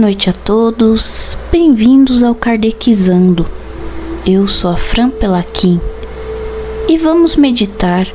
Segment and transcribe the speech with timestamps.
[0.00, 3.44] Noite a todos, bem-vindos ao Kardecizando.
[4.24, 5.78] Eu sou a Fran Pelaquim
[6.88, 8.06] e vamos meditar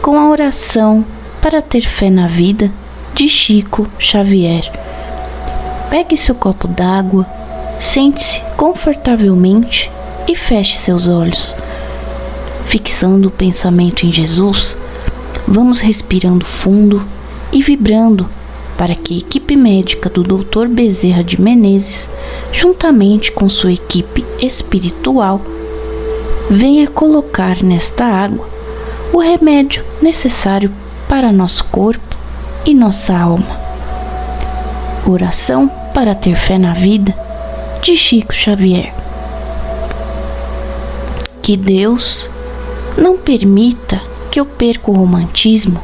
[0.00, 1.04] com a oração
[1.42, 2.72] para ter fé na vida
[3.14, 4.64] de Chico Xavier.
[5.90, 7.26] Pegue seu copo d'água,
[7.78, 9.90] sente-se confortavelmente
[10.26, 11.54] e feche seus olhos.
[12.64, 14.74] Fixando o pensamento em Jesus,
[15.46, 17.06] vamos respirando fundo
[17.52, 18.26] e vibrando
[18.76, 20.68] para que a equipe médica do Dr.
[20.68, 22.08] Bezerra de Menezes,
[22.52, 25.40] juntamente com sua equipe espiritual,
[26.50, 28.48] venha colocar nesta água
[29.12, 30.70] o remédio necessário
[31.08, 32.16] para nosso corpo
[32.64, 33.60] e nossa alma.
[35.08, 37.16] Oração para ter fé na vida
[37.82, 38.92] de Chico Xavier.
[41.40, 42.28] Que Deus
[42.98, 45.80] não permita que eu perca o romantismo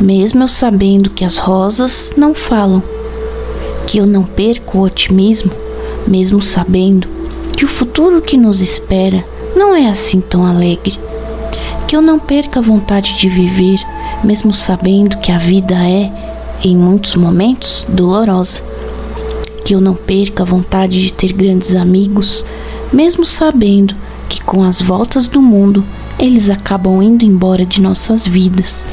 [0.00, 2.82] mesmo eu sabendo que as rosas não falam,
[3.86, 5.52] que eu não perco o otimismo,
[6.06, 7.06] mesmo sabendo
[7.56, 10.98] que o futuro que nos espera não é assim tão alegre,
[11.86, 13.78] que eu não perca a vontade de viver,
[14.24, 16.10] mesmo sabendo que a vida é,
[16.64, 18.62] em muitos momentos, dolorosa,
[19.64, 22.44] que eu não perca a vontade de ter grandes amigos,
[22.92, 23.94] mesmo sabendo
[24.28, 25.84] que com as voltas do mundo
[26.18, 28.84] eles acabam indo embora de nossas vidas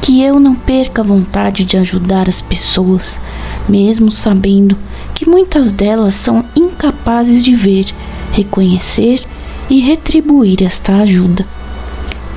[0.00, 3.20] que eu não perca a vontade de ajudar as pessoas,
[3.68, 4.76] mesmo sabendo
[5.14, 7.86] que muitas delas são incapazes de ver,
[8.32, 9.22] reconhecer
[9.68, 11.46] e retribuir esta ajuda.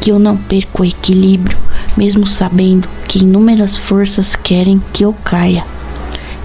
[0.02, 1.58] Que eu não perca o equilíbrio,
[1.96, 5.66] mesmo sabendo que inúmeras forças querem que eu caia.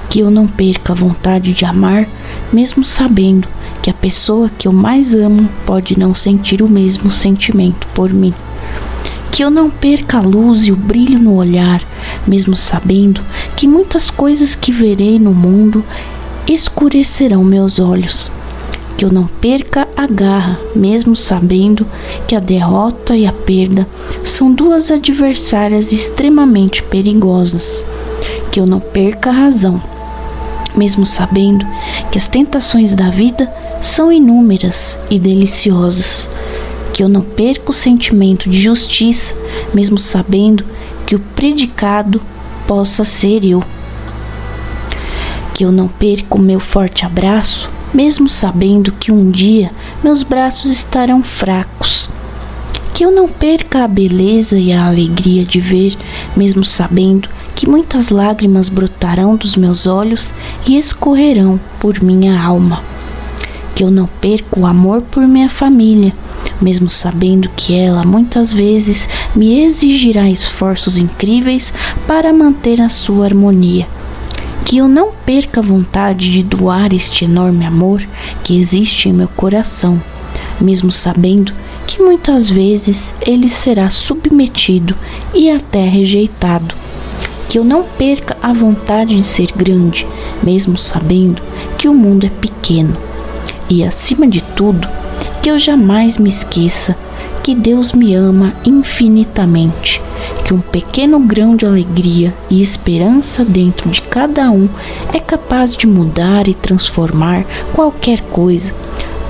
[0.08, 2.08] Que eu não perca a vontade de amar,
[2.52, 3.48] mesmo sabendo
[3.82, 8.32] que a pessoa que eu mais amo pode não sentir o mesmo sentimento por mim
[9.30, 11.82] que eu não perca a luz e o brilho no olhar,
[12.26, 13.20] mesmo sabendo
[13.56, 15.84] que muitas coisas que verei no mundo
[16.46, 18.32] escurecerão meus olhos.
[18.96, 21.86] Que eu não perca a garra, mesmo sabendo
[22.26, 23.86] que a derrota e a perda
[24.24, 27.84] são duas adversárias extremamente perigosas.
[28.50, 29.80] Que eu não perca a razão,
[30.74, 31.64] mesmo sabendo
[32.10, 33.48] que as tentações da vida
[33.80, 36.28] são inúmeras e deliciosas
[36.98, 39.32] que eu não perca o sentimento de justiça,
[39.72, 40.64] mesmo sabendo
[41.06, 42.20] que o predicado
[42.66, 43.62] possa ser eu.
[45.54, 49.70] Que eu não perca o meu forte abraço, mesmo sabendo que um dia
[50.02, 52.10] meus braços estarão fracos.
[52.92, 55.96] Que eu não perca a beleza e a alegria de ver,
[56.36, 60.34] mesmo sabendo que muitas lágrimas brotarão dos meus olhos
[60.66, 62.82] e escorrerão por minha alma.
[63.76, 66.12] Que eu não perca o amor por minha família,
[66.60, 71.72] mesmo sabendo que ela muitas vezes me exigirá esforços incríveis
[72.06, 73.86] para manter a sua harmonia.
[74.64, 78.02] Que eu não perca a vontade de doar este enorme amor
[78.42, 80.00] que existe em meu coração,
[80.60, 81.52] mesmo sabendo
[81.86, 84.94] que muitas vezes ele será submetido
[85.32, 86.74] e até rejeitado.
[87.48, 90.06] Que eu não perca a vontade de ser grande,
[90.42, 91.40] mesmo sabendo
[91.78, 92.94] que o mundo é pequeno.
[93.70, 94.86] E acima de tudo,
[95.42, 96.96] que eu jamais me esqueça
[97.42, 100.02] que Deus me ama infinitamente,
[100.44, 104.68] que um pequeno grão de alegria e esperança dentro de cada um
[105.14, 108.74] é capaz de mudar e transformar qualquer coisa,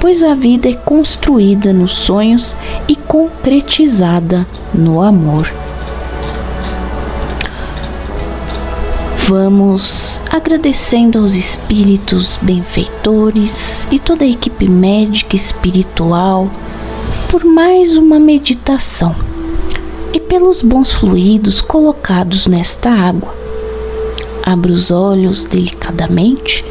[0.01, 2.57] pois a vida é construída nos sonhos
[2.89, 4.45] e concretizada
[4.75, 5.49] no amor.
[9.29, 16.51] Vamos agradecendo aos espíritos benfeitores e toda a equipe médica espiritual
[17.31, 19.15] por mais uma meditação
[20.15, 23.35] e pelos bons fluidos colocados nesta água.
[24.47, 26.65] Abra os olhos delicadamente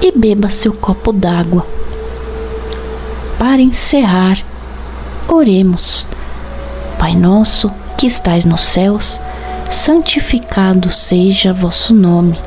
[0.00, 1.66] e beba seu copo d'água.
[3.40, 4.40] Para encerrar,
[5.26, 6.06] oremos.
[6.96, 9.18] Pai nosso que estais nos céus,
[9.72, 12.38] santificado seja vosso nome.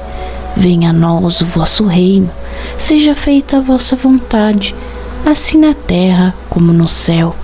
[0.55, 2.29] Venha a nós o vosso reino.
[2.77, 4.75] Seja feita a vossa vontade,
[5.25, 7.35] assim na terra como no céu.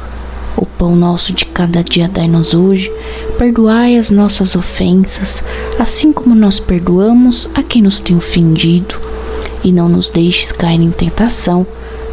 [0.56, 2.92] O pão nosso de cada dia dai-nos hoje.
[3.39, 5.44] Perdoai as nossas ofensas,
[5.80, 9.01] assim como nós perdoamos a quem nos tem ofendido.
[9.63, 11.66] E não nos deixes cair em tentação,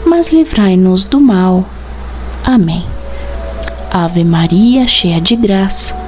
[0.07, 1.65] mas livrai-nos do mal.
[2.45, 2.85] Amém.
[3.91, 6.08] Ave Maria, cheia de graça